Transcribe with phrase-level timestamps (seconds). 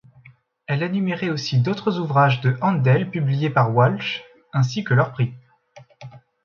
[0.65, 5.35] Elle énumérait aussi d'autres ouvrages de Haendel publiés par Walsh, ainsi que leur prix.